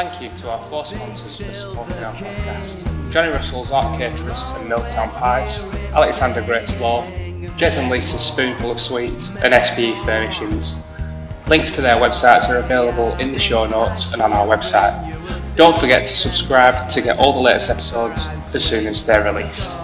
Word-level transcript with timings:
Thank 0.00 0.22
you 0.22 0.30
to 0.38 0.50
our 0.50 0.64
four 0.64 0.86
sponsors 0.86 1.36
for 1.36 1.52
supporting 1.52 2.02
our 2.02 2.14
podcast. 2.14 3.12
Johnny 3.12 3.28
Russell's 3.28 3.70
Art 3.70 4.00
Caterers 4.00 4.42
and 4.56 4.66
Milltown 4.66 5.10
Pies, 5.10 5.70
Alexander 5.92 6.40
Grace 6.40 6.80
Law, 6.80 7.04
Jez 7.58 7.78
and 7.78 7.90
Lisa's 7.90 8.22
Spoonful 8.22 8.70
of 8.70 8.80
Sweets, 8.80 9.36
and 9.36 9.52
SPE 9.52 10.02
Furnishings. 10.06 10.82
Links 11.48 11.72
to 11.72 11.82
their 11.82 11.96
websites 11.96 12.48
are 12.48 12.60
available 12.60 13.12
in 13.16 13.34
the 13.34 13.38
show 13.38 13.66
notes 13.66 14.14
and 14.14 14.22
on 14.22 14.32
our 14.32 14.46
website. 14.46 14.96
Don't 15.56 15.76
forget 15.76 16.06
to 16.06 16.12
subscribe 16.12 16.88
to 16.88 17.02
get 17.02 17.18
all 17.18 17.34
the 17.34 17.40
latest 17.40 17.68
episodes 17.68 18.26
as 18.54 18.64
soon 18.64 18.86
as 18.86 19.04
they're 19.04 19.22
released. 19.22 19.78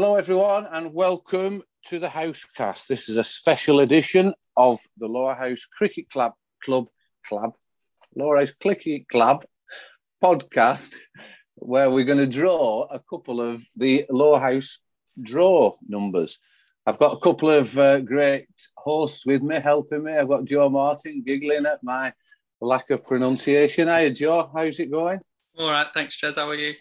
Hello, 0.00 0.14
everyone, 0.14 0.64
and 0.70 0.94
welcome 0.94 1.60
to 1.86 1.98
the 1.98 2.06
Housecast. 2.06 2.86
This 2.86 3.08
is 3.08 3.16
a 3.16 3.24
special 3.24 3.80
edition 3.80 4.32
of 4.56 4.78
the 4.96 5.08
Lower 5.08 5.34
House 5.34 5.66
Cricket 5.76 6.08
Club 6.08 6.34
Club 6.62 6.86
Club 7.26 7.54
Lower 8.14 8.38
House 8.38 8.52
Cricket 8.62 9.08
Club 9.08 9.44
podcast, 10.22 10.94
where 11.56 11.90
we're 11.90 12.04
going 12.04 12.18
to 12.18 12.28
draw 12.28 12.86
a 12.88 13.00
couple 13.10 13.40
of 13.40 13.64
the 13.74 14.06
Lower 14.08 14.38
House 14.38 14.78
draw 15.20 15.74
numbers. 15.88 16.38
I've 16.86 17.00
got 17.00 17.14
a 17.14 17.20
couple 17.20 17.50
of 17.50 17.76
uh, 17.76 17.98
great 17.98 18.46
hosts 18.76 19.26
with 19.26 19.42
me, 19.42 19.58
helping 19.58 20.04
me. 20.04 20.16
I've 20.16 20.28
got 20.28 20.44
Joe 20.44 20.68
Martin 20.68 21.24
giggling 21.26 21.66
at 21.66 21.82
my 21.82 22.12
lack 22.60 22.90
of 22.90 23.04
pronunciation. 23.04 23.88
Hiya, 23.88 24.10
Joe. 24.10 24.48
How's 24.54 24.78
it 24.78 24.92
going? 24.92 25.18
All 25.58 25.68
right, 25.68 25.88
thanks, 25.92 26.16
Jez. 26.22 26.36
How 26.36 26.46
are 26.46 26.54
you? 26.54 26.72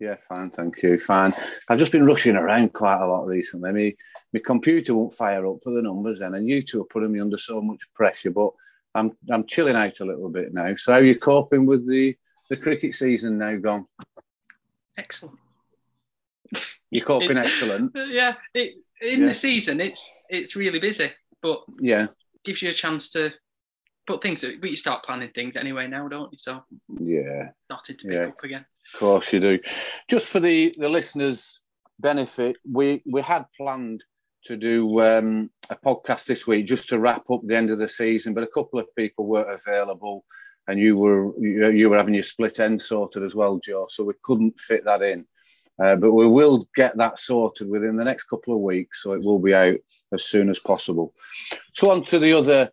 Yeah, 0.00 0.16
fine, 0.28 0.50
thank 0.50 0.82
you. 0.82 0.98
Fine. 0.98 1.34
I've 1.68 1.78
just 1.78 1.92
been 1.92 2.06
rushing 2.06 2.34
around 2.34 2.72
quite 2.72 3.02
a 3.02 3.06
lot 3.06 3.26
recently. 3.26 3.70
My, 3.72 3.94
my 4.32 4.40
computer 4.44 4.94
won't 4.94 5.12
fire 5.12 5.46
up 5.46 5.58
for 5.62 5.72
the 5.74 5.82
numbers 5.82 6.20
then, 6.20 6.34
and 6.34 6.48
you 6.48 6.62
two 6.62 6.80
are 6.80 6.86
putting 6.86 7.12
me 7.12 7.20
under 7.20 7.36
so 7.36 7.60
much 7.60 7.80
pressure. 7.94 8.30
But 8.30 8.50
I'm 8.94 9.12
I'm 9.30 9.46
chilling 9.46 9.76
out 9.76 10.00
a 10.00 10.04
little 10.06 10.30
bit 10.30 10.54
now. 10.54 10.74
So 10.76 10.92
how 10.92 10.98
are 11.00 11.04
you 11.04 11.18
coping 11.18 11.66
with 11.66 11.86
the 11.86 12.16
the 12.48 12.56
cricket 12.56 12.94
season 12.94 13.36
now 13.36 13.56
gone? 13.56 13.86
Excellent. 14.96 15.38
You're 16.90 17.04
coping 17.04 17.36
excellent. 17.36 17.92
Yeah, 17.94 18.34
it, 18.54 18.76
in 19.02 19.20
Yeah. 19.20 19.26
the 19.26 19.34
season, 19.34 19.80
it's 19.80 20.10
it's 20.30 20.56
really 20.56 20.80
busy, 20.80 21.10
but 21.42 21.62
Yeah, 21.78 22.06
gives 22.42 22.62
you 22.62 22.70
a 22.70 22.72
chance 22.72 23.10
to 23.10 23.32
put 24.06 24.22
things. 24.22 24.40
But 24.40 24.70
you 24.70 24.76
start 24.76 25.04
planning 25.04 25.30
things 25.34 25.56
anyway 25.56 25.88
now, 25.88 26.08
don't 26.08 26.32
you? 26.32 26.38
So 26.38 26.64
yeah. 26.98 27.50
started 27.66 27.98
to 27.98 28.08
pick 28.08 28.16
Yeah. 28.16 28.28
up 28.28 28.42
again. 28.42 28.64
Of 28.92 29.00
course 29.00 29.32
you 29.32 29.40
do. 29.40 29.58
Just 30.08 30.26
for 30.26 30.40
the, 30.40 30.74
the 30.76 30.88
listeners' 30.88 31.60
benefit, 31.98 32.56
we, 32.70 33.02
we 33.06 33.22
had 33.22 33.46
planned 33.56 34.04
to 34.46 34.56
do 34.56 35.00
um, 35.00 35.50
a 35.68 35.76
podcast 35.76 36.26
this 36.26 36.46
week 36.46 36.66
just 36.66 36.88
to 36.88 36.98
wrap 36.98 37.30
up 37.30 37.40
the 37.44 37.56
end 37.56 37.70
of 37.70 37.78
the 37.78 37.88
season, 37.88 38.34
but 38.34 38.44
a 38.44 38.48
couple 38.48 38.78
of 38.78 38.94
people 38.96 39.26
weren't 39.26 39.60
available, 39.66 40.24
and 40.66 40.78
you 40.78 40.96
were 40.96 41.38
you, 41.38 41.90
were 41.90 41.96
having 41.96 42.14
your 42.14 42.22
split 42.22 42.58
end 42.58 42.80
sorted 42.80 43.22
as 43.22 43.34
well, 43.34 43.60
Joe, 43.62 43.86
so 43.88 44.04
we 44.04 44.14
couldn't 44.22 44.58
fit 44.60 44.84
that 44.84 45.02
in. 45.02 45.26
Uh, 45.82 45.96
but 45.96 46.12
we 46.12 46.26
will 46.26 46.68
get 46.74 46.96
that 46.98 47.18
sorted 47.18 47.68
within 47.68 47.96
the 47.96 48.04
next 48.04 48.24
couple 48.24 48.54
of 48.54 48.60
weeks, 48.60 49.02
so 49.02 49.12
it 49.12 49.22
will 49.22 49.38
be 49.38 49.54
out 49.54 49.76
as 50.12 50.24
soon 50.24 50.50
as 50.50 50.58
possible. 50.58 51.14
So 51.74 51.90
on 51.90 52.04
to 52.04 52.18
the 52.18 52.32
other 52.32 52.70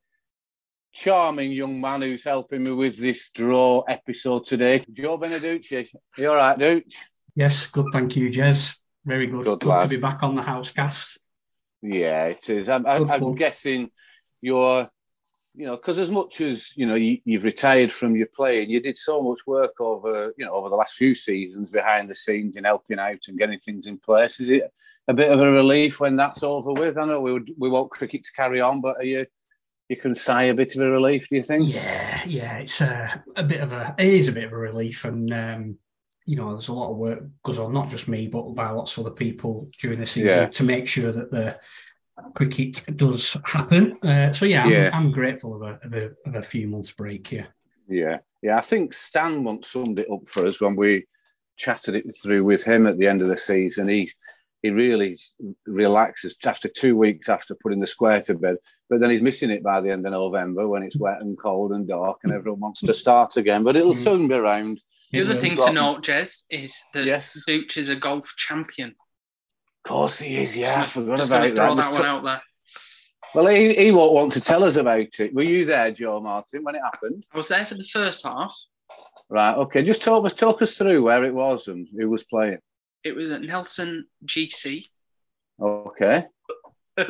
charming 0.97 1.51
young 1.51 1.79
man 1.79 2.01
who's 2.01 2.23
helping 2.23 2.63
me 2.63 2.71
with 2.71 2.97
this 2.97 3.29
draw 3.29 3.81
episode 3.87 4.47
today, 4.47 4.81
Joe 4.91 5.19
Beneducci. 5.19 5.87
You 6.17 6.29
all 6.29 6.35
right, 6.35 6.57
Dooch? 6.57 6.95
Yes, 7.35 7.67
good. 7.67 7.85
Thank 7.93 8.15
you, 8.15 8.31
Jez. 8.31 8.75
Very 9.05 9.27
good. 9.27 9.45
Good 9.45 9.59
Good, 9.59 9.81
to 9.81 9.87
be 9.87 9.97
back 9.97 10.23
on 10.23 10.33
the 10.33 10.41
housecast. 10.41 11.19
Yeah, 11.83 12.25
it 12.25 12.49
is. 12.49 12.67
I'm, 12.67 12.87
I'm, 12.87 13.07
I'm 13.11 13.35
guessing 13.35 13.91
you're, 14.41 14.89
you 15.53 15.67
know, 15.67 15.75
because 15.75 15.99
as 15.99 16.09
much 16.09 16.41
as 16.41 16.75
you 16.75 16.87
know 16.87 16.95
you, 16.95 17.19
you've 17.25 17.43
retired 17.43 17.91
from 17.91 18.15
your 18.15 18.29
playing, 18.35 18.71
you 18.71 18.81
did 18.81 18.97
so 18.97 19.21
much 19.21 19.41
work 19.45 19.79
over, 19.79 20.33
you 20.35 20.45
know, 20.45 20.53
over 20.53 20.69
the 20.69 20.75
last 20.75 20.95
few 20.95 21.13
seasons 21.13 21.69
behind 21.69 22.09
the 22.09 22.15
scenes 22.15 22.57
and 22.57 22.65
helping 22.65 22.97
out 22.97 23.19
and 23.27 23.37
getting 23.37 23.59
things 23.59 23.85
in 23.85 23.99
place. 23.99 24.39
Is 24.39 24.49
it 24.49 24.73
a 25.07 25.13
bit 25.13 25.31
of 25.31 25.39
a 25.41 25.51
relief 25.51 25.99
when 25.99 26.15
that's 26.15 26.41
over 26.41 26.73
with? 26.73 26.97
I 26.97 27.05
know 27.05 27.21
we 27.21 27.33
would, 27.33 27.51
we 27.55 27.69
want 27.69 27.91
cricket 27.91 28.23
to 28.23 28.31
carry 28.31 28.61
on, 28.61 28.81
but 28.81 28.97
are 28.97 29.03
you 29.03 29.27
you 29.89 29.95
can 29.97 30.15
sigh 30.15 30.43
a 30.43 30.53
bit 30.53 30.75
of 30.75 30.81
a 30.81 30.89
relief? 30.89 31.27
Do 31.29 31.35
you 31.37 31.43
think? 31.43 31.73
Yeah, 31.73 32.23
yeah. 32.25 32.57
It's 32.57 32.81
a, 32.81 33.23
a 33.35 33.43
bit 33.43 33.61
of 33.61 33.71
a. 33.71 33.95
It 33.97 34.07
is 34.07 34.27
a 34.27 34.33
bit 34.33 34.43
of 34.45 34.51
a 34.53 34.57
relief, 34.57 35.05
and 35.05 35.33
um, 35.33 35.77
you 36.25 36.35
know, 36.35 36.53
there's 36.53 36.67
a 36.67 36.73
lot 36.73 36.91
of 36.91 36.97
work 36.97 37.23
goes 37.43 37.57
on, 37.59 37.73
not 37.73 37.89
just 37.89 38.07
me, 38.07 38.27
but 38.27 38.53
by 38.53 38.69
lots 38.69 38.97
of 38.97 39.05
other 39.05 39.15
people 39.15 39.69
during 39.79 39.99
the 39.99 40.05
season 40.05 40.27
Yeah. 40.27 40.45
to 40.47 40.63
make 40.63 40.87
sure 40.87 41.11
that 41.11 41.31
the 41.31 41.57
cricket 42.35 42.83
does 42.97 43.37
happen. 43.45 43.93
Uh, 44.03 44.33
so 44.33 44.45
yeah, 44.45 44.63
I'm, 44.63 44.71
Yeah. 44.71 44.89
I'm 44.93 45.11
grateful 45.11 45.55
of 45.55 45.61
a, 45.61 45.79
of 45.85 45.93
a 45.93 46.29
of 46.29 46.35
a 46.35 46.41
few 46.41 46.67
months 46.67 46.91
break. 46.91 47.31
Yeah. 47.31 47.45
Yeah, 47.87 48.17
yeah. 48.41 48.57
I 48.57 48.61
think 48.61 48.93
Stan 48.93 49.45
once 49.45 49.69
summed 49.69 49.99
it 49.99 50.11
up 50.11 50.27
for 50.27 50.45
us 50.45 50.59
when 50.59 50.75
we 50.75 51.05
chatted 51.55 51.95
it 51.95 52.05
through 52.21 52.43
with 52.43 52.63
him 52.63 52.85
at 52.85 52.97
the 52.97 53.07
end 53.07 53.21
of 53.21 53.29
the 53.29 53.37
season. 53.37 53.87
He 53.87 54.11
he 54.63 54.69
really 54.71 55.17
relaxes 55.65 56.35
after 56.45 56.67
two 56.67 56.95
weeks 56.97 57.29
after 57.29 57.55
putting 57.55 57.79
the 57.79 57.87
square 57.87 58.21
to 58.23 58.33
bed, 58.33 58.57
but 58.89 58.99
then 58.99 59.09
he's 59.09 59.21
missing 59.21 59.51
it 59.51 59.63
by 59.63 59.81
the 59.81 59.91
end 59.91 60.05
of 60.05 60.11
November 60.11 60.67
when 60.67 60.83
it's 60.83 60.97
wet 60.97 61.21
and 61.21 61.37
cold 61.37 61.71
and 61.71 61.87
dark 61.87 62.19
and 62.23 62.33
everyone 62.33 62.59
wants 62.59 62.81
to 62.81 62.93
start 62.93 63.37
again. 63.37 63.63
But 63.63 63.75
it'll 63.75 63.93
Mm. 63.93 64.03
soon 64.03 64.27
be 64.27 64.35
around. 64.35 64.79
The 65.11 65.21
other 65.21 65.35
thing 65.35 65.57
to 65.57 65.71
note, 65.71 66.03
Jez, 66.03 66.43
is 66.49 66.83
that 66.93 67.05
Yes. 67.05 67.43
Dooch 67.47 67.77
is 67.77 67.89
a 67.89 67.95
golf 67.95 68.33
champion. 68.35 68.89
Of 68.89 69.89
course 69.89 70.19
he 70.19 70.37
is. 70.37 70.57
Yeah, 70.57 70.81
I 70.81 70.83
forgot 70.83 71.17
just 71.17 71.29
about 71.29 71.53
gonna 71.55 71.75
that. 71.75 71.91
that 71.91 71.93
one 71.93 72.05
out 72.05 72.23
there. 72.23 72.41
Well, 73.35 73.47
he, 73.47 73.73
he 73.73 73.91
won't 73.91 74.13
want 74.13 74.33
to 74.33 74.41
tell 74.41 74.63
us 74.63 74.75
about 74.77 75.19
it. 75.19 75.33
Were 75.33 75.43
you 75.43 75.65
there, 75.65 75.91
Joe 75.91 76.19
Martin, 76.19 76.63
when 76.63 76.75
it 76.75 76.81
happened? 76.81 77.25
I 77.31 77.37
was 77.37 77.47
there 77.49 77.65
for 77.65 77.75
the 77.75 77.83
first 77.83 78.23
half. 78.23 78.57
Right. 79.29 79.55
Okay. 79.55 79.83
Just 79.83 80.01
talk 80.01 80.25
us 80.25 80.33
talk 80.33 80.61
us 80.61 80.77
through 80.77 81.03
where 81.03 81.23
it 81.25 81.33
was 81.33 81.67
and 81.67 81.87
who 81.97 82.09
was 82.09 82.23
playing. 82.23 82.59
It 83.07 83.15
was 83.15 83.31
at 83.31 83.41
Nelson 83.41 84.05
GC, 84.25 84.85
Okay. 85.61 86.25
uh, 86.97 87.05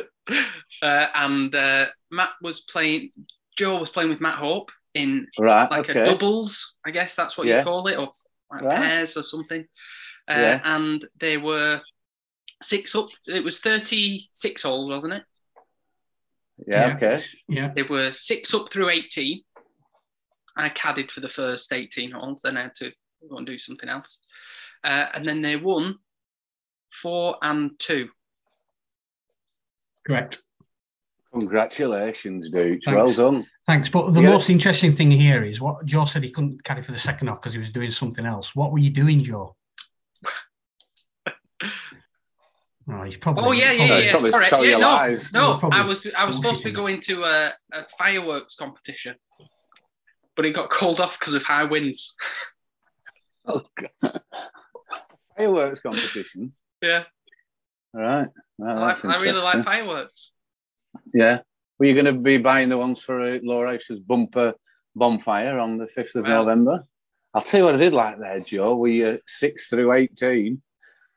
and 0.82 1.54
uh, 1.54 1.86
Matt 2.10 2.30
was 2.42 2.60
playing. 2.60 3.10
Joe 3.56 3.78
was 3.78 3.90
playing 3.90 4.10
with 4.10 4.20
Matt 4.20 4.36
Hope 4.38 4.70
in 4.94 5.26
Right. 5.38 5.70
like 5.70 5.90
okay. 5.90 6.00
a 6.00 6.04
doubles, 6.04 6.74
I 6.86 6.90
guess 6.92 7.14
that's 7.14 7.36
what 7.36 7.46
Yeah. 7.46 7.58
you 7.58 7.64
call 7.64 7.86
it, 7.88 7.98
or 7.98 8.08
like 8.50 8.62
Right. 8.62 8.76
pairs 8.78 9.16
or 9.16 9.22
something. 9.22 9.66
Uh, 10.30 10.34
Yeah. 10.34 10.60
And 10.64 11.04
they 11.18 11.36
were 11.36 11.82
six 12.62 12.94
up. 12.94 13.08
It 13.26 13.42
was 13.44 13.60
36 13.60 14.62
holes, 14.62 14.88
wasn't 14.88 15.14
it? 15.14 15.24
yeah. 16.66 16.94
Okay. 16.96 17.20
Yeah. 17.48 17.72
They 17.74 17.82
were 17.82 18.12
six 18.12 18.54
up 18.54 18.70
through 18.72 18.90
18. 18.90 19.42
I 20.56 20.70
caddied 20.70 21.10
for 21.10 21.20
the 21.20 21.28
first 21.28 21.72
18 21.72 22.10
holes, 22.12 22.42
then 22.42 22.56
I 22.56 22.62
had 22.62 22.74
to 22.76 22.92
go 23.28 23.36
and 23.36 23.46
do 23.46 23.58
something 23.58 23.88
else. 23.88 24.20
Uh, 24.84 25.06
and 25.14 25.26
then 25.26 25.42
they 25.42 25.56
won 25.56 25.98
four 26.90 27.36
and 27.42 27.78
two. 27.78 28.08
Correct. 30.06 30.42
Congratulations, 31.38 32.48
dude. 32.50 32.80
Thanks. 32.84 33.16
Well 33.16 33.32
done. 33.32 33.46
Thanks. 33.66 33.88
But 33.90 34.12
the 34.12 34.22
Yeah. 34.22 34.30
most 34.30 34.48
interesting 34.48 34.92
thing 34.92 35.10
here 35.10 35.44
is 35.44 35.60
what 35.60 35.84
Joe 35.84 36.06
said 36.06 36.22
he 36.24 36.30
couldn't 36.30 36.64
carry 36.64 36.82
for 36.82 36.92
the 36.92 36.98
second 36.98 37.26
half 37.28 37.40
because 37.40 37.52
he 37.52 37.58
was 37.58 37.70
doing 37.70 37.90
something 37.90 38.24
else. 38.24 38.54
What 38.56 38.72
were 38.72 38.78
you 38.78 38.90
doing, 38.90 39.22
Joe? 39.22 39.54
Oh, 42.90 43.02
he's 43.04 43.18
probably. 43.18 43.44
Oh 43.44 43.52
yeah, 43.52 43.72
yeah, 43.72 43.86
Probably- 43.86 44.04
yeah. 44.06 44.10
probably 44.12 44.30
Sorry, 44.30 44.46
tell 44.46 44.64
yeah, 44.64 44.70
your 44.70 44.80
no, 44.80 44.86
lies. 44.88 45.30
no. 45.30 45.60
I 45.70 45.84
was 45.84 46.06
I 46.16 46.24
was 46.24 46.36
supposed 46.36 46.62
to 46.62 46.70
go 46.70 46.86
into 46.86 47.22
a, 47.22 47.52
a 47.72 47.84
fireworks 47.98 48.54
competition, 48.54 49.14
but 50.34 50.46
it 50.46 50.52
got 50.54 50.70
called 50.70 50.98
off 50.98 51.18
because 51.18 51.34
of 51.34 51.42
high 51.42 51.64
winds. 51.64 52.14
Oh, 53.50 53.62
God. 53.80 54.20
Fireworks 55.38 55.80
competition. 55.80 56.52
Yeah, 56.82 57.04
All 57.94 58.00
right. 58.00 58.28
Well, 58.58 58.78
I, 58.78 58.88
that's 58.88 59.04
like, 59.04 59.16
I 59.16 59.22
really 59.22 59.40
like 59.40 59.64
fireworks. 59.64 60.32
Yeah. 61.14 61.40
Were 61.78 61.86
you 61.86 61.94
going 61.94 62.06
to 62.12 62.20
be 62.20 62.38
buying 62.38 62.68
the 62.68 62.78
ones 62.78 63.00
for 63.00 63.20
uh, 63.20 63.38
Lower 63.42 63.68
House's 63.68 64.00
bumper 64.00 64.54
bonfire 64.96 65.58
on 65.58 65.78
the 65.78 65.86
5th 65.86 66.16
of 66.16 66.24
Well- 66.24 66.44
November? 66.44 66.84
I'll 67.34 67.42
tell 67.42 67.60
you 67.60 67.66
what 67.66 67.74
I 67.74 67.78
did 67.78 67.92
like 67.92 68.18
there, 68.18 68.40
Joe. 68.40 68.74
Were 68.76 68.88
you 68.88 69.20
6 69.26 69.68
through 69.68 69.92
18? 69.92 70.60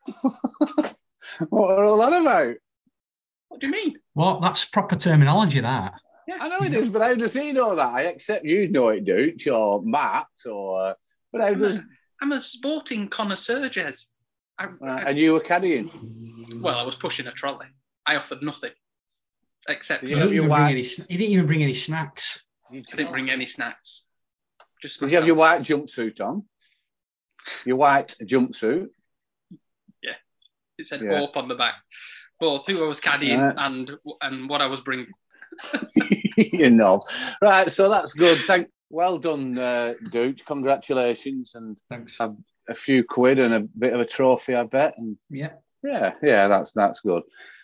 what 0.21 1.71
are 1.71 1.85
all 1.85 1.97
that 1.97 2.21
about? 2.21 2.55
What 3.47 3.61
do 3.61 3.67
you 3.67 3.71
mean? 3.71 3.95
Well, 4.13 4.39
that's 4.39 4.65
proper 4.65 4.97
terminology, 4.97 5.61
that. 5.61 5.93
Yeah. 6.27 6.37
I 6.39 6.49
know 6.49 6.65
it 6.65 6.73
is, 6.73 6.89
but 6.89 7.01
how 7.01 7.15
does 7.15 7.33
he 7.33 7.53
know 7.53 7.75
that? 7.75 7.93
I 7.93 8.03
accept 8.03 8.45
you 8.45 8.67
know 8.67 8.89
it, 8.89 9.05
Dooch, 9.05 9.47
or 9.47 9.81
Matt, 9.83 10.27
or. 10.45 10.95
But 11.31 11.41
how 11.41 11.47
I'm 11.47 11.59
does. 11.59 11.79
A, 12.21 12.25
I'm 12.25 12.31
a 12.31 12.39
sporting 12.39 13.07
connoisseur, 13.07 13.69
Jez. 13.69 14.05
I, 14.57 14.65
Right, 14.65 15.05
I- 15.07 15.09
and 15.09 15.17
you 15.19 15.33
were 15.33 15.39
caddying? 15.39 15.89
well, 16.61 16.77
I 16.77 16.83
was 16.83 16.95
pushing 16.95 17.27
a 17.27 17.31
trolley. 17.31 17.67
I 18.05 18.15
offered 18.15 18.41
nothing, 18.41 18.71
except 19.67 20.03
He 20.03 20.09
you 20.11 20.15
for, 20.15 20.21
didn't, 20.21 20.35
your 20.35 20.43
even 20.45 20.49
bring 20.55 20.61
wife- 20.63 20.71
any, 20.71 20.83
sn- 20.83 21.05
he 21.09 21.17
didn't 21.17 21.31
even 21.33 21.45
bring 21.47 21.63
any 21.63 21.73
snacks. 21.73 22.39
You 22.71 22.83
I 22.91 22.95
didn't 22.95 23.11
bring 23.11 23.29
any 23.29 23.45
snacks. 23.45 24.05
Just 24.81 24.99
Did 24.99 25.11
you 25.11 25.17
have 25.17 25.27
your 25.27 25.35
white 25.35 25.61
jumpsuit 25.61 26.19
on? 26.21 26.43
Your 27.65 27.75
white 27.77 28.15
jumpsuit. 28.23 28.87
Yeah. 30.01 30.13
It 30.77 30.85
said 30.87 31.01
Yeah. 31.01 31.17
Hope 31.17 31.37
on 31.37 31.47
the 31.47 31.55
back. 31.55 31.75
Both 32.39 32.65
who 32.67 32.83
I 32.83 32.87
was 32.87 32.99
caddying 32.99 33.39
Right. 33.39 33.53
and 33.57 33.91
and 34.21 34.49
what 34.49 34.61
I 34.61 34.67
was 34.67 34.81
bringing. 34.81 35.07
you 36.37 36.71
know. 36.71 37.01
Right, 37.41 37.69
so 37.71 37.89
that's 37.89 38.13
good. 38.13 38.39
Thank 38.47 38.69
well 38.91 39.17
done, 39.17 39.57
uh. 39.57 39.93
Congratulations 40.45 41.55
and 41.55 41.77
Thanks. 41.89 42.19
a, 42.19 42.35
a 42.69 42.75
few 42.75 43.03
quid 43.03 43.39
and 43.39 43.53
a 43.53 43.59
bit 43.61 43.93
of 43.93 43.99
a 43.99 44.05
trophy, 44.05 44.53
I 44.55 44.63
bet. 44.63 44.95
And 44.97 45.17
Yeah. 45.29 45.53
yeah, 45.83 46.13
yeah, 46.21 46.47
that's 46.47 46.71
that's 46.73 46.99
good. 47.01 47.23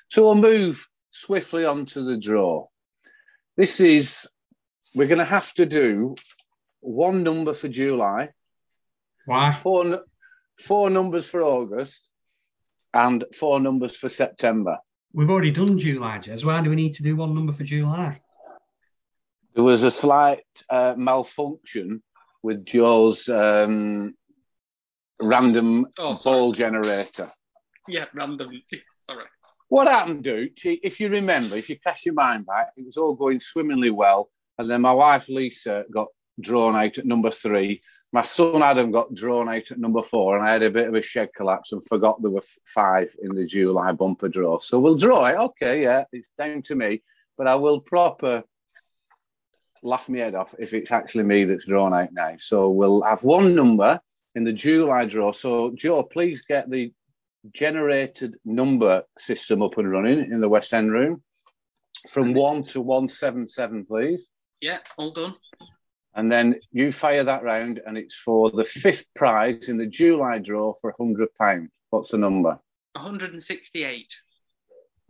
So 0.10 0.24
we'll 0.24 0.36
move 0.36 0.88
swiftly 1.12 1.66
on 1.66 1.86
to 1.88 2.04
the 2.04 2.18
draw. 2.18 2.66
This 3.58 3.80
is 3.80 4.30
we're 4.96 5.08
going 5.08 5.20
to 5.20 5.26
have 5.26 5.54
to 5.56 5.66
do 5.66 6.16
one 6.80 7.24
number 7.24 7.54
for 7.54 7.68
July, 7.68 8.30
Why? 9.26 9.60
four 9.62 10.04
four 10.60 10.90
numbers 10.90 11.26
for 11.28 11.42
August, 11.42 12.10
and 12.94 13.26
four 13.36 13.60
numbers 13.60 13.96
for 13.96 14.10
September. 14.10 14.78
We've 15.14 15.30
already 15.30 15.52
done 15.52 15.78
July, 15.80 16.20
Jez. 16.20 16.44
Why 16.46 16.62
do 16.62 16.70
we 16.70 16.76
need 16.76 16.94
to 16.96 17.04
do 17.04 17.16
one 17.16 17.34
number 17.36 17.54
for 17.54 17.64
July? 17.64 18.22
There 19.58 19.64
was 19.64 19.82
a 19.82 19.90
slight 19.90 20.44
uh, 20.70 20.94
malfunction 20.96 22.04
with 22.44 22.64
Joe's 22.64 23.28
um, 23.28 24.14
random 25.20 25.88
Oh, 25.98 26.16
ball 26.16 26.52
generator. 26.52 27.32
Yeah, 27.88 28.06
random. 28.14 28.52
Sorry. 29.10 29.24
What 29.70 29.88
happened, 29.88 30.24
Duke? 30.24 30.64
If 30.64 31.00
you 31.00 31.10
remember, 31.10 31.56
if 31.56 31.72
you 31.72 31.80
cast 31.80 32.06
your 32.06 32.14
mind 32.14 32.46
back, 32.46 32.68
it 32.78 32.86
was 32.86 32.98
all 32.98 33.16
going 33.16 33.40
swimmingly 33.40 33.90
well. 33.90 34.30
And 34.60 34.70
then 34.70 34.82
my 34.84 34.94
wife 34.94 35.28
Lisa 35.28 35.86
got 35.92 36.10
drawn 36.40 36.76
out 36.76 37.00
at 37.00 37.08
number 37.08 37.32
three. 37.32 37.82
My 38.14 38.22
son 38.22 38.62
Adam 38.62 38.92
got 38.92 39.16
drawn 39.16 39.50
out 39.50 39.72
at 39.72 39.80
number 39.80 40.04
four, 40.04 40.38
and 40.38 40.48
I 40.48 40.52
had 40.52 40.62
a 40.62 40.70
bit 40.70 40.88
of 40.88 40.94
a 40.94 41.02
shed 41.02 41.30
collapse 41.36 41.72
and 41.72 41.84
forgot 41.84 42.22
there 42.22 42.30
were 42.30 42.44
five 42.64 43.12
in 43.24 43.34
the 43.34 43.48
July 43.48 43.92
bumper 43.94 44.30
draw. 44.30 44.60
So 44.60 44.78
we'll 44.78 44.98
draw 44.98 45.26
it. 45.26 45.36
Okay, 45.36 45.82
yeah, 45.82 46.04
it's 46.12 46.30
down 46.38 46.62
to 46.62 46.76
me, 46.76 47.02
but 47.40 47.48
I 47.48 47.56
will 47.56 47.82
proper 47.82 48.44
laugh 49.84 50.10
my 50.10 50.20
head 50.20 50.36
off 50.36 50.54
if 50.60 50.74
it's 50.74 50.92
actually 50.92 51.24
me 51.24 51.46
that's 51.46 51.66
drawn 51.66 51.94
out 51.94 52.12
now. 52.12 52.36
So 52.40 52.70
we'll 52.70 53.02
have 53.02 53.24
one 53.24 53.56
number 53.56 54.00
in 54.36 54.44
the 54.44 54.54
July 54.54 55.06
draw. 55.06 55.32
So 55.32 55.72
Joe, 55.76 56.04
please 56.04 56.44
get 56.44 56.70
the 56.70 56.94
generated 57.54 58.36
number 58.46 59.04
system 59.18 59.62
up 59.62 59.78
and 59.78 59.90
running 59.90 60.20
in 60.20 60.42
the 60.42 60.50
West 60.50 60.74
End 60.74 60.92
room 60.92 61.24
from 62.10 62.34
one 62.34 62.64
to 62.64 62.82
one 62.82 63.10
seven 63.10 63.48
seven, 63.48 63.86
please. 63.86 64.28
Yeah, 64.62 64.80
all 64.98 65.12
done. 65.12 65.34
And 66.14 66.32
then 66.32 66.60
you 66.72 66.92
fire 66.92 67.24
that 67.24 67.44
round, 67.44 67.80
and 67.86 67.98
it's 67.98 68.16
for 68.16 68.50
the 68.50 68.64
fifth 68.64 69.14
prize 69.14 69.70
in 69.70 69.78
the 69.78 69.86
July 69.86 70.40
draw 70.40 70.74
for 70.82 70.94
hundred 70.98 71.30
pounds. 71.40 71.70
What's 71.90 72.12
the 72.12 72.18
number? 72.18 72.60
168. 72.94 74.14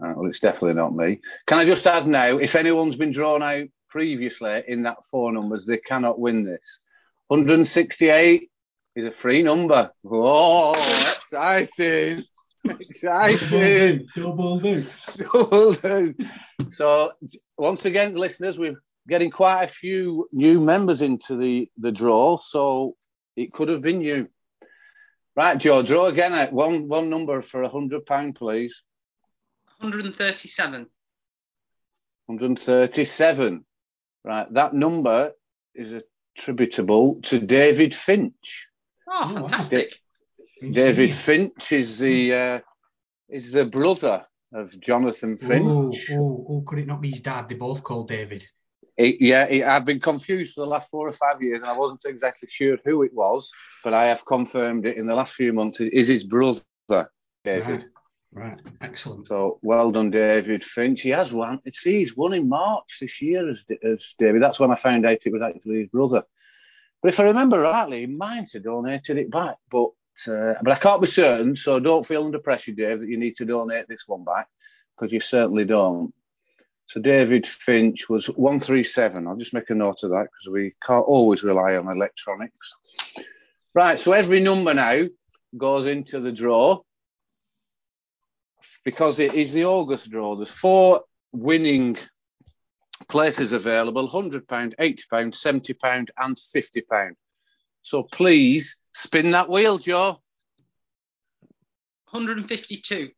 Uh, 0.03 0.13
well, 0.15 0.29
it's 0.29 0.39
definitely 0.39 0.75
not 0.75 0.93
me. 0.93 1.21
Can 1.47 1.57
I 1.57 1.65
just 1.65 1.87
add 1.87 2.05
now, 2.05 2.37
if 2.37 2.55
anyone's 2.55 2.97
been 2.97 3.11
drawn 3.11 3.41
out 3.41 3.67
previously 3.89 4.63
in 4.67 4.83
that 4.83 5.03
four 5.05 5.31
numbers, 5.31 5.65
they 5.65 5.77
cannot 5.77 6.19
win 6.19 6.43
this. 6.43 6.81
168 7.27 8.49
is 8.95 9.05
a 9.05 9.11
free 9.11 9.43
number. 9.43 9.91
Oh, 10.05 10.71
exciting! 11.17 12.23
Exciting! 12.65 14.07
Double 14.15 14.59
do. 14.59 14.83
Double 15.17 15.73
do. 15.73 16.15
So 16.69 17.13
once 17.57 17.85
again, 17.85 18.15
listeners, 18.15 18.59
we're 18.59 18.81
getting 19.07 19.31
quite 19.31 19.63
a 19.63 19.67
few 19.67 20.27
new 20.33 20.59
members 20.59 21.01
into 21.01 21.37
the 21.37 21.69
the 21.77 21.91
draw, 21.91 22.39
so 22.41 22.95
it 23.35 23.53
could 23.53 23.69
have 23.69 23.81
been 23.81 24.01
you. 24.01 24.27
Right, 25.35 25.57
Joe, 25.57 25.83
draw 25.83 26.07
again 26.07 26.33
at 26.33 26.51
one 26.51 26.87
one 26.87 27.09
number 27.09 27.41
for 27.41 27.63
a 27.63 27.69
hundred 27.69 28.05
pound, 28.05 28.35
please. 28.35 28.83
137. 29.79 30.87
137. 32.25 33.65
Right, 34.23 34.51
that 34.53 34.73
number 34.73 35.31
is 35.73 35.93
attributable 36.37 37.19
to 37.23 37.39
David 37.39 37.95
Finch. 37.95 38.67
Oh, 39.07 39.33
wow. 39.33 39.41
fantastic. 39.41 39.95
David 40.61 41.15
Finch 41.15 41.71
is 41.71 41.99
the 41.99 42.33
uh, 42.33 42.59
is 43.29 43.51
the 43.51 43.65
brother 43.65 44.23
of 44.53 44.77
Jonathan 44.79 45.37
Finch. 45.37 46.09
oh, 46.11 46.45
oh, 46.49 46.63
could 46.65 46.79
it 46.79 46.87
not 46.87 47.01
be 47.01 47.11
his 47.11 47.19
dad? 47.21 47.47
They 47.47 47.55
both 47.55 47.83
called 47.83 48.07
David. 48.07 48.45
It- 48.97 49.21
yeah, 49.21 49.45
it, 49.45 49.63
I've 49.63 49.85
been 49.85 49.99
confused 49.99 50.55
for 50.55 50.61
the 50.61 50.67
last 50.67 50.89
four 50.89 51.07
or 51.07 51.13
five 51.13 51.41
years, 51.41 51.57
and 51.59 51.67
I 51.67 51.77
wasn't 51.77 52.05
exactly 52.05 52.49
sure 52.51 52.77
who 52.83 53.03
it 53.03 53.13
was, 53.13 53.51
but 53.83 53.93
I 53.93 54.05
have 54.07 54.25
confirmed 54.25 54.85
it 54.85 54.97
in 54.97 55.05
the 55.05 55.13
last 55.15 55.33
few 55.33 55.53
months. 55.53 55.79
It 55.79 55.93
is 55.93 56.07
his 56.07 56.23
brother, 56.23 56.61
David. 57.43 57.67
Right. 57.69 57.85
Right. 58.33 58.59
Excellent. 58.81 59.27
So 59.27 59.59
well 59.61 59.91
done, 59.91 60.11
David 60.11 60.63
Finch. 60.63 61.01
He 61.01 61.09
has 61.09 61.31
won. 61.31 61.61
See, 61.73 61.99
he's 61.99 62.15
won 62.15 62.33
in 62.33 62.49
March 62.49 62.97
this 62.99 63.21
year 63.21 63.49
as, 63.49 63.63
as 63.83 64.15
David. 64.19 64.41
That's 64.41 64.59
when 64.59 64.71
I 64.71 64.75
found 64.75 65.05
out 65.05 65.25
it 65.25 65.33
was 65.33 65.41
actually 65.41 65.81
his 65.81 65.89
brother. 65.89 66.23
But 67.01 67.13
if 67.13 67.19
I 67.19 67.23
remember 67.23 67.59
rightly, 67.59 68.01
he 68.01 68.07
might 68.07 68.51
have 68.53 68.63
donated 68.63 69.17
it 69.17 69.31
back, 69.31 69.55
but 69.71 69.89
uh, 70.27 70.55
but 70.63 70.73
I 70.73 70.75
can't 70.75 71.01
be 71.01 71.07
certain. 71.07 71.55
So 71.55 71.79
don't 71.79 72.05
feel 72.05 72.25
under 72.25 72.39
pressure, 72.39 72.73
Dave, 72.73 72.99
that 72.99 73.09
you 73.09 73.17
need 73.17 73.35
to 73.37 73.45
donate 73.45 73.87
this 73.87 74.03
one 74.07 74.23
back 74.23 74.47
because 74.95 75.13
you 75.13 75.19
certainly 75.19 75.65
don't. 75.65 76.13
So 76.87 77.01
David 77.01 77.45
Finch 77.45 78.09
was 78.09 78.27
137. 78.27 79.27
I'll 79.27 79.35
just 79.35 79.53
make 79.53 79.69
a 79.69 79.75
note 79.75 80.03
of 80.03 80.11
that 80.11 80.23
because 80.23 80.51
we 80.51 80.73
can't 80.85 81.05
always 81.05 81.43
rely 81.43 81.75
on 81.75 81.89
electronics. 81.89 82.75
Right, 83.73 83.99
so 83.99 84.13
every 84.13 84.39
number 84.39 84.73
now 84.73 85.03
goes 85.55 85.85
into 85.85 86.19
the 86.19 86.31
draw 86.31 86.81
because 88.87 89.19
it 89.19 89.33
is 89.33 89.51
the 89.51 89.65
August 89.65 90.09
draw. 90.09 90.33
There's 90.37 90.49
four 90.49 91.01
winning 91.33 91.97
places 93.09 93.51
available: 93.51 94.07
hundred 94.07 94.47
pound, 94.47 94.75
eighty 94.79 95.03
pound, 95.11 95.35
seventy 95.35 95.73
pound, 95.73 96.09
and 96.17 96.39
fifty 96.39 96.79
pound. 96.79 97.17
So 97.81 98.03
please 98.03 98.77
spin 98.93 99.31
that 99.31 99.49
wheel, 99.49 99.77
Joe. 99.77 100.21
152. 102.11 102.95
Okay, 102.95 103.09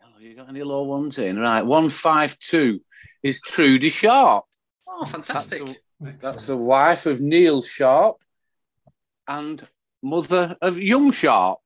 now, 0.00 0.18
you 0.18 0.34
got 0.34 0.48
any 0.48 0.62
low 0.62 0.84
ones 0.84 1.18
in? 1.18 1.38
Right, 1.38 1.60
one 1.60 1.90
five 1.90 2.38
two 2.38 2.80
is 3.22 3.42
Trudy 3.42 3.90
Sharp. 3.90 4.46
Oh, 4.88 5.04
fantastic. 5.04 5.62
That's 6.00 6.16
the, 6.16 6.22
that's 6.22 6.46
the 6.46 6.56
wife 6.56 7.04
of 7.04 7.20
Neil 7.20 7.60
Sharp 7.60 8.16
and 9.28 9.62
mother 10.02 10.56
of 10.62 10.78
Young 10.78 11.12
Sharp. 11.12 11.58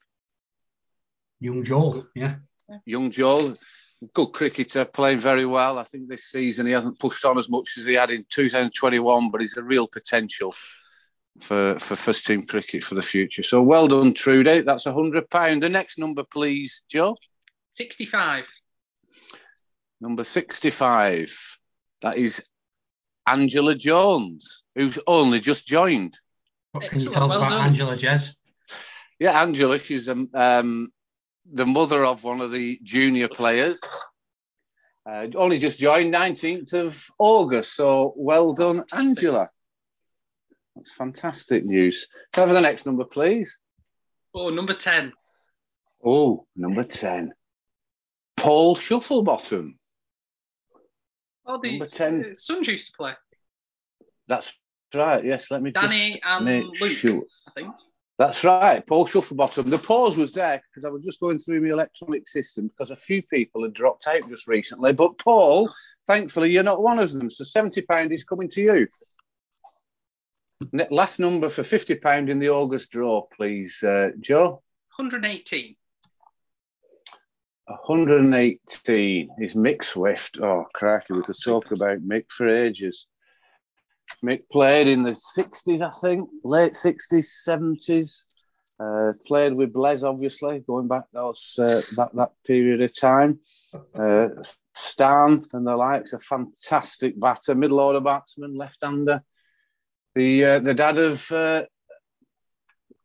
Young 1.41 1.65
Joel. 1.65 2.07
Yeah. 2.15 2.37
Young 2.85 3.11
Joel, 3.11 3.55
good 4.15 4.29
cricketer, 4.29 4.85
playing 4.85 5.19
very 5.19 5.45
well. 5.45 5.79
I 5.79 5.85
think 5.85 6.09
this 6.09 6.25
season 6.25 6.67
he 6.67 6.73
hasn't 6.73 7.01
pushed 7.01 7.25
on 7.25 7.39
as 7.39 7.49
much 7.49 7.71
as 7.79 7.85
he 7.85 7.95
had 7.95 8.11
in 8.11 8.25
2021, 8.29 9.31
but 9.31 9.41
he's 9.41 9.57
a 9.57 9.63
real 9.63 9.89
potential 9.89 10.55
for, 11.41 11.79
for 11.79 11.97
first 11.97 12.27
team 12.27 12.43
cricket 12.43 12.85
for 12.85 12.95
the 12.95 13.03
future. 13.03 13.43
So 13.43 13.63
well 13.63 13.89
done, 13.89 14.15
Trudy. 14.15 14.61
That's 14.61 14.87
a 14.87 14.93
hundred 14.93 15.29
pound. 15.31 15.63
The 15.63 15.69
next 15.69 15.99
number, 15.99 16.25
please, 16.25 16.83
Joe. 16.89 17.17
65. 17.73 18.45
Number 20.01 20.25
65. 20.25 21.59
That 22.03 22.17
is 22.17 22.45
Angela 23.27 23.75
Jones, 23.75 24.63
who's 24.75 24.99
only 25.07 25.41
just 25.41 25.67
joined. 25.67 26.19
What 26.73 26.89
can 26.89 27.01
you 27.01 27.11
tell 27.11 27.25
us 27.25 27.31
well 27.31 27.39
about 27.39 27.51
done. 27.51 27.67
Angela 27.67 27.97
Jez? 27.97 28.35
Yeah, 29.19 29.41
Angela, 29.43 29.79
she's 29.79 30.09
um, 30.09 30.31
um, 30.33 30.91
the 31.51 31.67
mother 31.67 32.05
of 32.05 32.25
one 32.25 32.41
of 32.41 32.53
the 32.53 32.79
junior 32.83 33.29
players. 33.29 33.81
Uh, 35.09 35.27
only 35.35 35.59
just 35.59 35.79
joined 35.79 36.13
19th 36.13 36.73
of 36.75 37.05
August, 37.19 37.75
so 37.75 38.13
well 38.17 38.53
done, 38.53 38.85
Angela. 38.93 39.49
That's 40.77 40.93
fantastic 40.93 41.65
news. 41.65 42.07
Can 42.33 42.49
the 42.51 42.61
next 42.61 42.87
number, 42.87 43.05
please? 43.05 43.59
Oh, 44.35 44.51
number 44.51 44.75
10. 44.75 45.13
Oh, 46.05 46.47
number 46.55 46.85
10. 46.85 47.33
Paul 48.37 48.77
Shufflebottom. 48.77 49.73
Oh, 51.47 51.59
the 51.61 51.71
Number 51.71 51.87
10. 51.87 52.25
uh, 52.31 52.35
Suns 52.35 52.69
used 52.69 52.87
to 52.89 52.93
play. 52.97 53.13
That's 54.29 54.53
right, 54.95 55.25
yes. 55.25 55.51
Let 55.51 55.63
me 55.63 55.73
Danny 55.73 56.13
just 56.13 56.21
and 56.25 56.45
make 56.45 56.81
Luke, 56.81 56.93
sure. 56.93 57.23
I 57.49 57.51
think. 57.53 57.75
That's 58.21 58.45
right, 58.45 58.87
Paul 58.87 59.07
Shufflebottom. 59.07 59.71
The 59.71 59.79
pause 59.79 60.19
was 60.19 60.35
there 60.35 60.61
because 60.69 60.87
I 60.87 60.91
was 60.91 61.03
just 61.03 61.21
going 61.21 61.39
through 61.39 61.63
my 61.63 61.71
electronic 61.71 62.29
system 62.29 62.69
because 62.69 62.91
a 62.91 62.97
few 62.97 63.23
people 63.23 63.63
had 63.63 63.73
dropped 63.73 64.07
out 64.07 64.29
just 64.29 64.47
recently. 64.47 64.93
But 64.93 65.17
Paul, 65.17 65.73
thankfully, 66.07 66.53
you're 66.53 66.63
not 66.63 66.83
one 66.83 66.99
of 66.99 67.11
them. 67.11 67.31
So 67.31 67.45
£70 67.45 68.13
is 68.13 68.25
coming 68.25 68.51
to 68.51 68.61
you. 68.61 68.89
Last 70.91 71.19
number 71.19 71.49
for 71.49 71.63
£50 71.63 72.29
in 72.29 72.41
the 72.41 72.51
August 72.51 72.91
draw, 72.91 73.23
please, 73.23 73.83
uh, 73.83 74.11
Joe. 74.21 74.63
118. 74.99 75.77
118 77.65 79.31
is 79.41 79.55
Mick 79.55 79.83
Swift. 79.83 80.39
Oh, 80.43 80.67
cracky, 80.75 81.15
we 81.15 81.23
could 81.23 81.43
talk 81.43 81.71
about 81.73 82.07
Mick 82.07 82.27
for 82.29 82.55
ages. 82.55 83.07
Mick 84.25 84.49
played 84.51 84.87
in 84.87 85.03
the 85.03 85.13
60s, 85.13 85.83
I 85.83 85.91
think, 85.91 86.29
late 86.45 86.73
60s, 86.73 87.29
70s. 87.47 88.25
Uh, 88.79 89.13
played 89.27 89.53
with 89.53 89.75
Blaise, 89.75 90.05
obviously, 90.05 90.61
going 90.61 90.89
back 90.89 91.05
those, 91.13 91.55
uh, 91.59 91.83
that, 91.97 92.15
that 92.15 92.33
period 92.47 92.81
of 92.81 92.99
time. 92.99 93.39
Uh, 93.95 94.29
Stan 94.75 95.43
and 95.53 95.67
the 95.67 95.77
likes, 95.77 96.15
a 96.15 96.19
fantastic 96.19 97.19
batter, 97.21 97.55
middle 97.55 97.81
order 97.81 98.01
batsman, 98.01 98.57
left 98.57 98.79
hander. 98.83 99.23
The 100.15 100.45
uh, 100.45 100.59
the 100.61 100.75
dad 100.75 100.99
of 100.99 101.31
uh, 101.31 101.65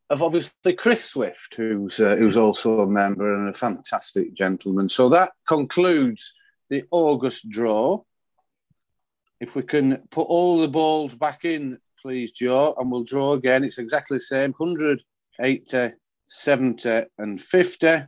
of 0.10 0.24
obviously 0.24 0.74
Chris 0.74 1.04
Swift, 1.04 1.56
who's 1.56 2.00
uh, 2.00 2.16
who's 2.16 2.38
also 2.38 2.82
a 2.82 2.88
member 2.88 3.36
and 3.36 3.50
a 3.50 3.58
fantastic 3.58 4.34
gentleman. 4.34 4.90
So 4.90 5.10
that 5.10 5.34
concludes 5.48 6.34
the 6.70 6.86
August 6.92 7.50
draw. 7.50 8.04
If 9.40 9.56
we 9.56 9.64
can 9.64 10.04
put 10.12 10.28
all 10.28 10.60
the 10.60 10.68
balls 10.68 11.14
back 11.16 11.46
in, 11.46 11.80
please, 12.02 12.32
Joe, 12.32 12.76
and 12.78 12.92
we'll 12.92 13.04
draw 13.04 13.34
again. 13.34 13.64
It's 13.64 13.80
exactly 13.80 14.18
the 14.18 14.22
same 14.22 14.54
100, 14.58 15.02
80, 15.42 15.92
70, 16.30 17.04
and 17.18 17.42
50. 17.42 18.06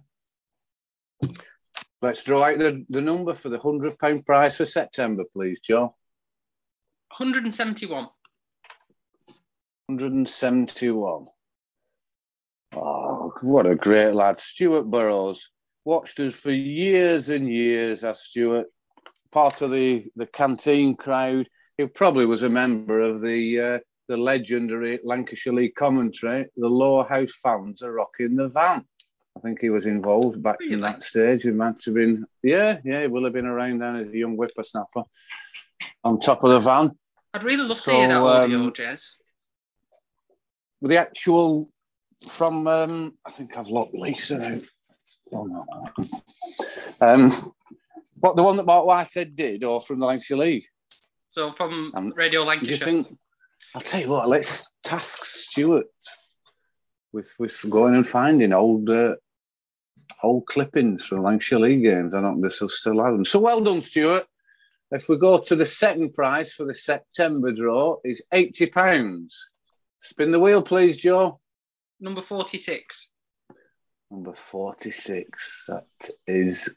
Let's 2.02 2.24
draw 2.24 2.44
out 2.44 2.60
the, 2.60 2.86
the 2.90 3.02
number 3.02 3.34
for 3.34 3.50
the 3.50 3.58
£100 3.58 4.26
prize 4.26 4.56
for 4.56 4.66
September, 4.66 5.24
please, 5.34 5.60
Joe. 5.60 5.96
171. 7.18 8.08
171. 9.88 11.28
Oh, 12.76 13.32
what 13.42 13.66
a 13.66 13.76
great 13.76 14.14
lad. 14.14 14.40
Stuart 14.40 14.84
Burrows. 14.84 15.50
Watched 15.86 16.20
us 16.20 16.36
for 16.36 16.52
years 16.52 17.30
and 17.30 17.52
years 17.52 18.04
as 18.04 18.22
Stuart, 18.22 18.68
part 19.32 19.62
of 19.62 19.72
the, 19.72 20.06
the 20.16 20.26
canteen 20.28 20.96
crowd. 20.96 21.48
He 21.78 21.86
probably 21.86 22.26
was 22.26 22.44
a 22.44 22.50
member 22.50 23.00
of 23.02 23.22
the 23.22 23.60
uh, 23.62 23.80
the 24.08 24.18
legendary 24.18 25.00
Lancashire 25.04 25.54
League 25.54 25.76
commentary. 25.76 26.46
The 26.56 26.68
Lower 26.68 27.06
House 27.08 27.34
fans 27.44 27.82
are 27.82 27.92
rocking 27.92 28.36
the 28.36 28.48
van. 28.48 28.86
I 29.36 29.40
think 29.42 29.62
he 29.62 29.70
was 29.70 29.86
involved 29.86 30.42
back 30.42 30.60
Really? 30.60 30.74
in 30.74 30.82
that 30.82 31.04
stage. 31.04 31.44
He 31.44 31.52
might 31.52 31.84
have 31.86 31.94
been, 31.94 32.26
yeah, 32.42 32.80
yeah, 32.84 33.02
he 33.02 33.08
will 33.08 33.24
have 33.26 33.34
been 33.34 33.46
around 33.46 33.80
then 33.80 33.98
as 33.98 34.08
a 34.08 34.18
young 34.18 34.36
whippersnapper 34.36 35.04
on 36.04 36.20
top 36.20 36.44
of 36.44 36.52
the 36.52 36.60
van. 36.60 36.98
I'd 37.34 37.44
really 37.44 37.64
love 37.64 37.78
So, 37.78 37.92
to 37.92 37.98
hear 37.98 38.08
that 38.08 38.16
audio, 38.16 38.60
um, 38.60 38.72
Jez. 38.72 39.12
The 40.82 40.98
actual 40.98 41.70
from, 42.28 42.66
um, 42.68 43.14
I 43.26 43.30
think 43.30 43.56
I've 43.58 43.68
locked 43.68 43.94
Lisa 43.94 44.42
out. 44.54 44.64
Oh, 45.32 45.44
no. 45.44 45.66
Um, 47.02 47.32
what 48.20 48.36
the 48.36 48.44
one 48.44 48.58
that 48.58 48.66
Mark 48.66 48.86
Whitehead 48.86 49.36
did, 49.36 49.64
or 49.64 49.82
from 49.82 50.00
the 50.00 50.06
Lancashire 50.06 50.38
League? 50.38 50.66
So 51.30 51.54
from 51.54 51.92
um, 51.94 52.14
Radio 52.16 52.50
Do 52.60 52.66
you 52.66 52.78
think? 52.78 53.08
I'll 53.76 53.82
tell 53.82 54.02
you 54.02 54.10
what. 54.10 54.28
Let's 54.28 54.68
task 54.84 55.26
Stuart 55.26 55.88
with 57.14 57.32
with 57.38 57.58
going 57.70 57.96
and 57.96 58.08
finding 58.08 58.54
old 58.54 58.90
uh, 58.90 59.16
old 60.24 60.46
clippings 60.46 61.06
from 61.06 61.24
Lancashire 61.24 61.60
League 61.60 61.84
games. 61.84 62.14
I 62.14 62.22
don't 62.22 62.42
know 62.42 62.48
if 62.48 62.58
they'll 62.58 62.70
still 62.70 63.04
have 63.04 63.14
them. 63.14 63.26
So 63.26 63.40
well 63.40 63.62
done, 63.62 63.82
Stuart. 63.82 64.26
If 64.90 65.10
we 65.10 65.18
go 65.18 65.40
to 65.40 65.56
the 65.56 65.66
second 65.66 66.14
prize 66.14 66.54
for 66.54 66.66
the 66.66 66.74
September 66.76 67.52
draw, 67.52 67.98
is 68.04 68.22
eighty 68.32 68.66
pounds. 68.66 69.50
Spin 70.02 70.32
the 70.32 70.40
wheel, 70.40 70.62
please, 70.62 70.98
Joe. 70.98 71.40
Number 72.00 72.22
46. 72.22 73.10
Number 74.12 74.34
46. 74.34 75.66
That 75.68 76.10
is 76.26 76.74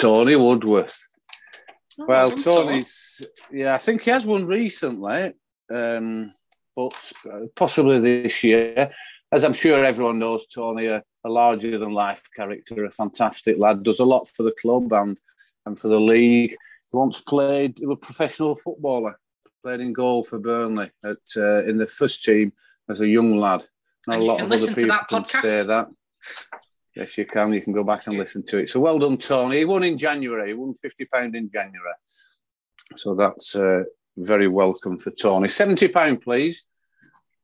Tony 0.00 0.36
Woodworth. 0.36 1.06
Oh, 1.98 2.06
Well, 2.06 2.32
Tony's, 2.32 3.20
yeah, 3.52 3.74
I 3.74 3.78
think 3.78 4.02
he 4.02 4.10
has 4.10 4.24
one 4.24 4.46
recently, 4.46 5.34
um, 5.70 6.32
but 6.74 7.12
uh, 7.30 7.46
possibly 7.54 8.00
this 8.00 8.42
year. 8.42 8.90
As 9.32 9.44
I'm 9.44 9.52
sure 9.52 9.84
everyone 9.84 10.18
knows, 10.18 10.46
Tony, 10.46 10.86
a, 10.86 11.04
a 11.24 11.28
larger 11.28 11.78
than 11.78 11.92
life 11.92 12.22
character, 12.34 12.84
a 12.84 12.90
fantastic 12.90 13.58
lad, 13.58 13.82
does 13.82 14.00
a 14.00 14.04
lot 14.04 14.28
for 14.28 14.42
the 14.42 14.54
club 14.60 14.92
and, 14.92 15.18
and 15.66 15.78
for 15.78 15.88
the 15.88 16.00
league. 16.00 16.50
He 16.50 16.96
once 16.96 17.20
played, 17.20 17.78
he 17.78 17.86
was 17.86 17.98
a 18.02 18.06
professional 18.06 18.56
footballer, 18.56 19.18
played 19.62 19.80
in 19.80 19.92
goal 19.92 20.24
for 20.24 20.38
Burnley 20.38 20.90
at 21.04 21.18
uh, 21.36 21.62
in 21.64 21.76
the 21.78 21.86
first 21.86 22.24
team 22.24 22.52
as 22.88 23.00
a 23.00 23.06
young 23.06 23.38
lad. 23.38 23.66
And 24.08 24.16
a 24.16 24.18
you 24.18 24.26
lot 24.26 24.38
can 24.38 24.46
of 24.46 24.52
other 24.52 24.60
listen 24.60 24.74
to 24.74 24.80
people 24.80 24.96
that 24.96 25.08
can 25.08 25.22
podcast. 25.22 25.42
say 25.42 25.62
that. 25.64 25.88
Yes, 26.96 27.16
you 27.16 27.24
can. 27.24 27.52
You 27.52 27.62
can 27.62 27.72
go 27.72 27.84
back 27.84 28.06
and 28.06 28.18
listen 28.18 28.44
to 28.46 28.58
it. 28.58 28.68
So 28.68 28.80
well 28.80 28.98
done, 28.98 29.16
Tony. 29.16 29.58
He 29.58 29.64
won 29.64 29.84
in 29.84 29.98
January. 29.98 30.48
He 30.48 30.54
won 30.54 30.74
fifty 30.74 31.04
pound 31.04 31.36
in 31.36 31.50
January. 31.50 31.94
So 32.96 33.14
that's 33.14 33.54
uh, 33.54 33.84
very 34.16 34.48
welcome 34.48 34.98
for 34.98 35.10
Tony. 35.10 35.48
Seventy 35.48 35.88
pound, 35.88 36.22
please. 36.22 36.64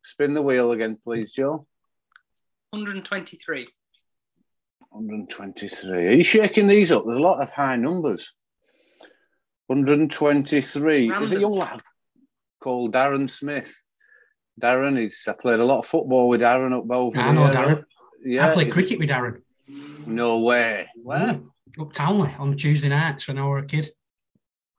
Spin 0.03 0.35
the 0.35 0.43
wheel 0.43 0.73
again, 0.73 0.99
please, 1.03 1.33
Joe. 1.33 1.67
123. 2.71 3.69
123. 4.91 6.07
Are 6.07 6.13
you 6.13 6.23
shaking 6.23 6.67
these 6.67 6.93
up? 6.93 7.05
There's 7.05 7.19
a 7.19 7.21
lot 7.21 7.43
of 7.43 7.51
high 7.51 7.77
numbers. 7.77 8.33
123. 9.67 11.11
There's 11.11 11.33
a 11.33 11.41
young 11.41 11.53
lad 11.53 11.81
called 12.61 12.93
Darren 12.95 13.29
Smith. 13.29 13.83
Darren, 14.61 14.99
he's 14.99 15.27
I 15.29 15.33
played 15.33 15.61
a 15.61 15.65
lot 15.65 15.81
of 15.81 15.87
football 15.87 16.29
with 16.29 16.41
Darren 16.41 16.77
up 16.77 16.91
over 16.91 17.19
I 17.19 17.33
know 17.33 17.53
there. 17.53 17.55
Darren. 17.55 17.85
Yeah, 18.25 18.49
I 18.49 18.53
played 18.53 18.73
cricket 18.73 18.99
with 18.99 19.09
Darren. 19.09 19.43
No 20.07 20.39
way. 20.39 20.89
Yeah. 20.97 21.35
Mm. 21.35 21.51
Up 21.79 21.93
Towneley 21.93 22.39
on 22.41 22.57
Tuesday 22.57 22.89
nights 22.89 23.29
when 23.29 23.39
I 23.39 23.47
were 23.47 23.59
a 23.59 23.67
kid. 23.67 23.91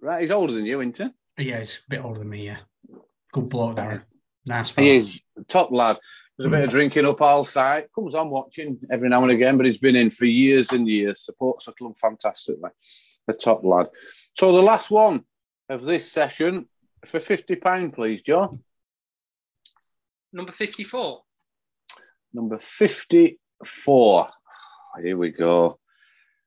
Right, 0.01 0.21
he's 0.21 0.31
older 0.31 0.53
than 0.53 0.65
you, 0.65 0.79
isn't 0.79 0.97
he? 0.97 1.49
Yeah, 1.49 1.59
he's 1.59 1.75
a 1.75 1.89
bit 1.89 2.03
older 2.03 2.19
than 2.19 2.29
me, 2.29 2.45
yeah. 2.45 2.57
Good 3.31 3.49
bloke, 3.49 3.77
Darren. 3.77 4.03
Nice 4.45 4.69
fella. 4.69 4.87
He 4.87 4.95
is 4.95 5.21
top 5.47 5.71
lad. 5.71 5.99
There's 6.37 6.47
a 6.47 6.51
bit 6.51 6.63
of 6.63 6.69
mm. 6.69 6.71
drinking 6.71 7.05
up 7.05 7.21
all 7.21 7.45
side. 7.45 7.87
Comes 7.93 8.15
on 8.15 8.29
watching 8.29 8.79
every 8.91 9.09
now 9.09 9.21
and 9.23 9.31
again, 9.31 9.57
but 9.57 9.65
he's 9.65 9.77
been 9.77 9.95
in 9.95 10.09
for 10.09 10.25
years 10.25 10.71
and 10.71 10.87
years. 10.87 11.25
Supports 11.25 11.65
the 11.65 11.71
club 11.73 11.97
fantastically. 11.97 12.69
A 13.27 13.33
top 13.33 13.63
lad. 13.63 13.87
So 14.35 14.51
the 14.51 14.61
last 14.61 14.89
one 14.89 15.23
of 15.69 15.83
this 15.83 16.11
session 16.11 16.67
for 17.05 17.19
fifty 17.19 17.55
pound, 17.55 17.93
please, 17.93 18.21
Joe. 18.21 18.59
Number 20.33 20.51
54. 20.51 21.21
Number 22.33 22.59
fifty-four. 22.59 24.27
Here 25.01 25.17
we 25.17 25.31
go. 25.31 25.79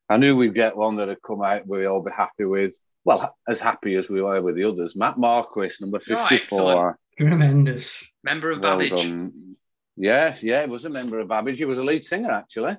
I 0.09 0.17
knew 0.17 0.35
we'd 0.35 0.53
get 0.53 0.75
one 0.75 0.97
that'd 0.97 1.21
come 1.25 1.41
out 1.41 1.65
we'd 1.67 1.85
all 1.85 2.01
be 2.03 2.11
happy 2.11 2.45
with. 2.45 2.77
Well, 3.03 3.35
as 3.47 3.59
happy 3.59 3.95
as 3.95 4.09
we 4.09 4.21
were 4.21 4.41
with 4.41 4.55
the 4.55 4.65
others. 4.65 4.95
Matt 4.95 5.17
Marquis, 5.17 5.71
number 5.81 5.97
Oh, 5.97 5.99
fifty-four. 6.27 6.99
Tremendous. 7.17 8.05
Member 8.23 8.51
of 8.51 8.59
well 8.61 8.77
Babbage. 8.77 8.91
done. 9.01 9.55
Yeah, 9.97 10.35
yeah, 10.41 10.63
he 10.63 10.69
was 10.69 10.85
a 10.85 10.89
member 10.89 11.19
of 11.19 11.27
Babbage. 11.27 11.57
He 11.57 11.65
was 11.65 11.77
a 11.79 11.83
lead 11.83 12.05
singer, 12.05 12.31
actually. 12.31 12.77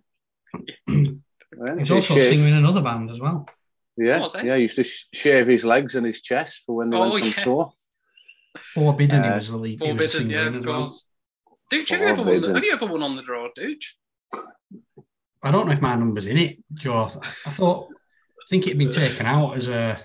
He's 0.86 1.90
also 1.90 2.14
shaved- 2.14 2.28
singing 2.30 2.48
in 2.48 2.54
another 2.54 2.80
band 2.82 3.10
as 3.10 3.20
well. 3.20 3.48
Yeah, 3.96 4.20
Was 4.20 4.34
yeah, 4.34 4.56
he 4.56 4.62
used 4.62 4.76
to 4.76 4.84
sh- 4.84 5.06
shave 5.12 5.46
his 5.46 5.64
legs 5.64 5.94
and 5.96 6.06
his 6.06 6.22
chest 6.22 6.62
for 6.64 6.76
when 6.76 6.90
they 6.90 6.96
Oh, 6.96 7.10
went 7.10 7.24
on 7.24 7.30
yeah. 7.36 7.44
tour. 7.44 7.72
Forbidden, 8.74 9.22
he 9.22 9.28
Uh, 9.28 9.36
was 9.36 9.50
the 9.50 9.56
lead. 9.58 9.82
He 9.82 9.92
was 9.92 9.94
a 10.02 10.08
Forbidden, 10.08 10.28
singer 10.28 10.42
yeah, 10.42 10.48
of 10.48 10.54
as 10.56 10.66
well. 10.66 10.94
Course. 11.72 11.84
Dooch, 11.84 11.90
have 11.90 12.00
you, 12.00 12.06
ever 12.06 12.22
won, 12.22 12.26
Forbidden. 12.26 12.54
have 12.54 12.64
you 12.64 12.72
ever 12.72 12.86
won 12.86 13.02
on 13.02 13.16
the 13.16 13.22
draw, 13.22 13.48
Dooch? 13.58 13.84
I 15.42 15.50
don't 15.50 15.66
know 15.66 15.72
if 15.72 15.80
my 15.80 15.94
number's 15.94 16.26
in 16.26 16.38
it, 16.38 16.58
Joe. 16.74 17.10
I 17.44 17.50
thought, 17.50 17.88
I 17.90 18.44
think 18.48 18.66
it'd 18.66 18.78
been 18.78 18.92
taken 18.92 19.26
out 19.26 19.56
as 19.56 19.68
a, 19.68 19.98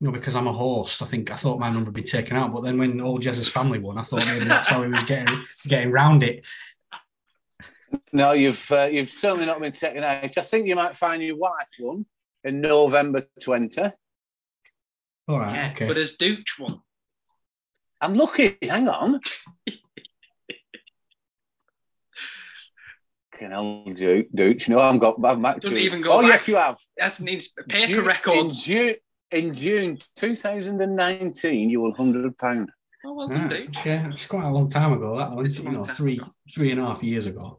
you 0.00 0.06
know, 0.06 0.12
because 0.12 0.36
I'm 0.36 0.46
a 0.46 0.52
host. 0.52 1.02
I 1.02 1.06
think 1.06 1.30
I 1.30 1.36
thought 1.36 1.58
my 1.58 1.70
number 1.70 1.88
had 1.88 1.94
been 1.94 2.04
taken 2.04 2.36
out, 2.36 2.52
but 2.52 2.62
then 2.62 2.78
when 2.78 3.00
old 3.00 3.22
Jez's 3.22 3.48
family 3.48 3.78
won, 3.78 3.98
I 3.98 4.02
thought 4.02 4.26
maybe 4.26 4.44
that's 4.44 4.68
how 4.68 4.82
he 4.82 4.88
was 4.88 5.04
getting 5.04 5.44
getting 5.66 5.90
round 5.90 6.22
it. 6.22 6.44
No, 8.12 8.32
you've 8.32 8.70
uh, 8.70 8.88
you've 8.90 9.10
certainly 9.10 9.46
not 9.46 9.60
been 9.60 9.72
taken 9.72 10.02
out. 10.02 10.36
I 10.36 10.42
think 10.42 10.66
you 10.66 10.76
might 10.76 10.96
find 10.96 11.22
your 11.22 11.36
wife 11.36 11.68
won 11.78 12.06
in 12.44 12.60
November 12.60 13.26
20. 13.42 13.80
All 15.28 15.38
right, 15.38 15.54
yeah, 15.54 15.72
okay. 15.72 15.86
but 15.86 15.96
as 15.96 16.16
Dooch 16.16 16.58
won. 16.58 16.80
I'm 18.00 18.14
lucky. 18.14 18.58
Hang 18.62 18.88
on. 18.88 19.20
Can 23.42 23.50
hell, 23.50 23.84
Duke? 23.84 24.26
Duke? 24.32 24.68
No, 24.68 24.78
I've 24.78 25.00
got. 25.00 25.16
I've 25.24 25.44
actually. 25.44 25.60
Doesn't 25.60 25.78
even 25.78 26.00
go 26.00 26.12
oh 26.12 26.20
back. 26.22 26.28
yes, 26.30 26.48
you 26.48 26.56
have. 26.56 26.78
That 26.96 27.20
needs 27.20 27.48
paper 27.68 27.92
June- 27.94 28.04
records. 28.04 28.68
In 28.68 28.72
June, 28.72 28.94
in 29.32 29.54
June 29.54 29.98
2019, 30.16 31.68
you 31.70 31.80
won 31.80 31.92
hundred 31.92 32.38
pound. 32.38 32.70
Oh, 33.04 33.14
well 33.14 33.26
done, 33.26 33.48
Right, 33.48 33.68
Dooch. 33.72 33.84
yeah, 33.84 34.10
it's 34.12 34.26
quite 34.26 34.44
a 34.44 34.50
long 34.50 34.70
time 34.70 34.92
ago. 34.92 35.18
That 35.18 35.32
one, 35.32 35.44
It's 35.44 35.58
you 35.58 35.68
know, 35.70 35.82
three 35.82 36.18
ago. 36.18 36.28
three 36.54 36.70
and 36.70 36.80
a 36.80 36.84
half 36.84 37.02
years 37.02 37.26
ago. 37.26 37.58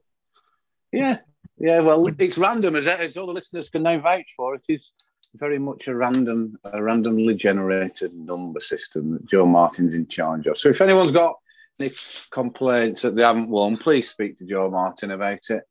Yeah, 0.93 1.17
yeah. 1.57 1.79
Well, 1.81 2.07
it's 2.17 2.37
random, 2.37 2.77
as, 2.77 2.87
as 2.87 3.17
all 3.17 3.27
the 3.27 3.33
listeners 3.33 3.69
can 3.69 3.83
now 3.83 3.99
vouch 3.99 4.31
for. 4.37 4.55
It 4.55 4.63
is 4.69 4.93
very 5.35 5.59
much 5.59 5.89
a 5.89 5.95
random, 5.95 6.57
a 6.71 6.81
randomly 6.81 7.35
generated 7.35 8.13
number 8.13 8.61
system 8.61 9.11
that 9.11 9.25
Joe 9.25 9.45
Martin's 9.45 9.95
in 9.95 10.07
charge 10.07 10.47
of. 10.47 10.57
So 10.57 10.69
if 10.69 10.79
anyone's 10.79 11.11
got 11.11 11.35
any 11.79 11.91
complaints 12.31 13.01
that 13.01 13.15
they 13.15 13.23
haven't 13.23 13.49
won, 13.49 13.77
please 13.77 14.09
speak 14.09 14.37
to 14.37 14.45
Joe 14.45 14.69
Martin 14.69 15.11
about 15.11 15.39
it. 15.49 15.63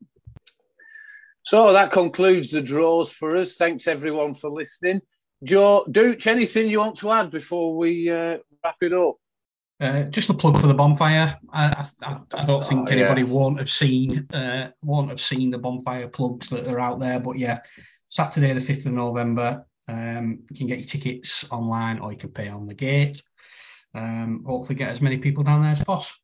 So 1.42 1.72
that 1.72 1.92
concludes 1.92 2.50
the 2.50 2.62
draws 2.62 3.12
for 3.12 3.36
us. 3.36 3.56
Thanks 3.56 3.86
everyone 3.86 4.34
for 4.34 4.50
listening. 4.50 5.00
Joe, 5.42 5.84
Dooch, 5.88 6.26
anything 6.26 6.70
you 6.70 6.78
want 6.78 6.98
to 6.98 7.10
add 7.10 7.30
before 7.30 7.76
we 7.76 8.08
uh, 8.10 8.38
wrap 8.64 8.76
it 8.80 8.92
up? 8.92 9.16
Uh, 9.80 10.04
just 10.04 10.30
a 10.30 10.34
plug 10.34 10.60
for 10.60 10.68
the 10.68 10.74
bonfire. 10.74 11.36
I, 11.52 11.84
I, 12.02 12.18
I 12.34 12.46
don't 12.46 12.64
think 12.64 12.88
Oh, 12.88 12.92
anybody 12.92 13.22
yeah. 13.22 13.26
won't 13.26 13.58
have 13.58 13.70
seen 13.70 14.28
uh, 14.32 14.70
won't 14.82 15.08
have 15.10 15.20
seen 15.20 15.50
the 15.50 15.58
bonfire 15.58 16.06
plugs 16.06 16.50
that 16.50 16.68
are 16.68 16.78
out 16.78 17.00
there. 17.00 17.18
But 17.18 17.38
yeah, 17.38 17.60
Saturday 18.06 18.52
the 18.52 18.60
fifth 18.60 18.86
of 18.86 18.92
November. 18.92 19.66
Um, 19.88 20.44
you 20.48 20.56
can 20.56 20.68
get 20.68 20.78
your 20.78 20.86
tickets 20.86 21.44
online 21.50 21.98
or 21.98 22.12
you 22.12 22.18
can 22.18 22.30
pay 22.30 22.46
on 22.46 22.68
the 22.68 22.74
gate. 22.74 23.20
Um, 23.94 24.44
hopefully 24.46 24.76
get 24.76 24.90
as 24.90 25.02
many 25.02 25.18
people 25.18 25.44
down 25.44 25.62
there 25.62 25.72
as 25.72 25.84
possible. 25.84 26.16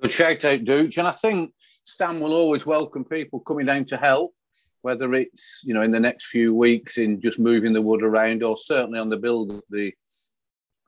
Good 0.00 0.10
shout 0.10 0.44
out, 0.46 0.60
Dooch. 0.60 0.96
And 0.96 1.06
I 1.06 1.12
think 1.12 1.52
Stan 1.84 2.20
will 2.20 2.32
always 2.32 2.64
welcome 2.64 3.04
people 3.04 3.40
coming 3.40 3.66
down 3.66 3.84
to 3.86 3.98
help, 3.98 4.32
whether 4.80 5.12
it's 5.14 5.62
you 5.64 5.74
know 5.74 5.82
in 5.82 5.90
the 5.90 6.00
next 6.00 6.26
few 6.26 6.54
weeks 6.54 6.96
in 6.96 7.20
just 7.20 7.38
moving 7.38 7.74
the 7.74 7.82
wood 7.82 8.02
around, 8.02 8.42
or 8.42 8.56
certainly 8.56 8.98
on 8.98 9.10
the 9.10 9.18
build 9.18 9.50
of 9.50 9.62
the 9.68 9.92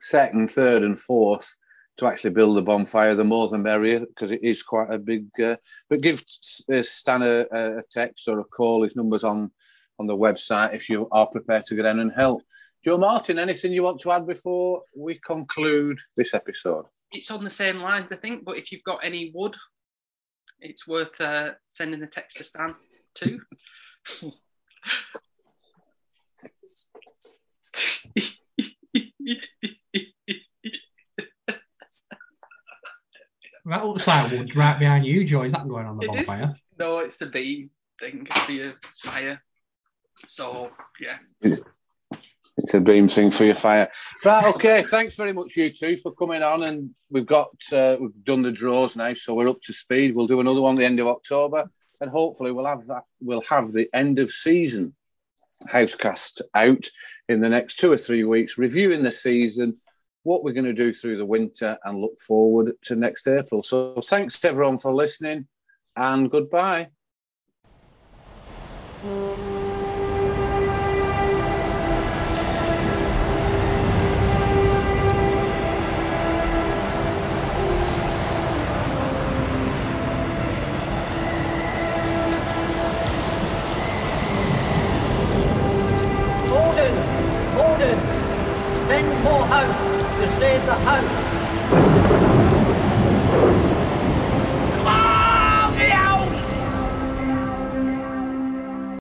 second, 0.00 0.50
third, 0.50 0.82
and 0.82 0.98
fourth 0.98 1.54
to 1.98 2.06
actually 2.06 2.30
build 2.30 2.56
the 2.56 2.62
bonfire. 2.62 3.14
The 3.14 3.24
more 3.24 3.48
the 3.48 3.58
merrier, 3.58 4.00
because 4.00 4.30
it 4.30 4.42
is 4.42 4.62
quite 4.62 4.90
a 4.90 4.98
big. 4.98 5.26
Uh, 5.38 5.56
but 5.90 6.00
give 6.00 6.24
uh, 6.72 6.82
Stan 6.82 7.22
a, 7.22 7.40
a 7.52 7.82
text 7.90 8.28
or 8.28 8.40
a 8.40 8.44
call. 8.44 8.82
His 8.82 8.96
number's 8.96 9.24
on 9.24 9.50
on 9.98 10.06
the 10.06 10.16
website 10.16 10.74
if 10.74 10.88
you 10.88 11.06
are 11.12 11.26
prepared 11.26 11.66
to 11.66 11.76
go 11.76 11.82
down 11.82 12.00
and 12.00 12.12
help. 12.12 12.42
Joe 12.84 12.98
Martin, 12.98 13.38
anything 13.38 13.72
you 13.72 13.82
want 13.84 14.00
to 14.00 14.10
add 14.10 14.26
before 14.26 14.82
we 14.96 15.20
conclude 15.24 15.98
this 16.16 16.34
episode? 16.34 16.86
It's 17.12 17.30
on 17.30 17.44
the 17.44 17.50
same 17.50 17.78
lines, 17.78 18.10
I 18.12 18.16
think. 18.16 18.44
But 18.44 18.56
if 18.58 18.72
you've 18.72 18.82
got 18.84 19.04
any 19.04 19.30
wood, 19.34 19.56
it's 20.60 20.86
worth 20.88 21.20
uh, 21.20 21.52
sending 21.68 22.02
a 22.02 22.06
text 22.06 22.38
to 22.38 22.44
Stan 22.44 22.74
too. 23.14 23.40
That 33.64 33.84
looks 33.86 34.06
like 34.08 34.30
wood 34.32 34.56
right 34.56 34.78
behind 34.78 35.06
you, 35.06 35.24
Joe. 35.24 35.42
Is 35.42 35.52
that 35.52 35.68
going 35.68 35.86
on 35.86 35.96
the 35.96 36.04
It 36.06 36.22
is. 36.22 36.26
bonfire? 36.26 36.56
no, 36.78 36.98
it's 36.98 37.18
the 37.18 37.26
beam 37.26 37.70
thing 38.00 38.26
for 38.26 38.52
your 38.52 38.74
fire. 38.96 39.40
So 40.26 40.70
yeah, 41.00 41.18
It's 42.58 42.74
a 42.74 42.80
beam 42.80 43.06
thing 43.06 43.30
for 43.30 43.44
your 43.44 43.54
fire. 43.54 43.90
Right, 44.24 44.54
okay. 44.54 44.82
Thanks 44.82 45.16
very 45.16 45.32
much, 45.32 45.56
you 45.56 45.70
two, 45.70 45.96
for 45.96 46.12
coming 46.12 46.42
on. 46.42 46.62
And 46.62 46.90
we've 47.10 47.26
got 47.26 47.50
uh, 47.72 47.96
we've 47.98 48.24
done 48.24 48.42
the 48.42 48.52
draws 48.52 48.94
now, 48.94 49.14
so 49.14 49.34
we're 49.34 49.48
up 49.48 49.62
to 49.62 49.72
speed. 49.72 50.14
We'll 50.14 50.26
do 50.26 50.40
another 50.40 50.60
one 50.60 50.74
at 50.74 50.78
the 50.78 50.84
end 50.84 51.00
of 51.00 51.06
October, 51.06 51.70
and 52.00 52.10
hopefully 52.10 52.52
we'll 52.52 52.66
have 52.66 52.86
that. 52.88 53.04
We'll 53.20 53.44
have 53.48 53.72
the 53.72 53.88
end 53.94 54.18
of 54.18 54.30
season 54.30 54.94
housecast 55.66 56.42
out 56.54 56.88
in 57.28 57.40
the 57.40 57.48
next 57.48 57.78
two 57.78 57.92
or 57.92 57.98
three 57.98 58.24
weeks, 58.24 58.58
reviewing 58.58 59.02
the 59.02 59.12
season, 59.12 59.78
what 60.24 60.44
we're 60.44 60.52
going 60.52 60.64
to 60.66 60.72
do 60.72 60.92
through 60.92 61.16
the 61.16 61.24
winter, 61.24 61.78
and 61.84 62.00
look 62.00 62.20
forward 62.20 62.72
to 62.82 62.96
next 62.96 63.26
April. 63.28 63.62
So 63.62 64.00
thanks 64.04 64.40
to 64.40 64.48
everyone 64.48 64.78
for 64.78 64.92
listening, 64.92 65.46
and 65.96 66.30
goodbye. 66.30 66.88
Thank 69.02 69.51
السحال 90.62 91.31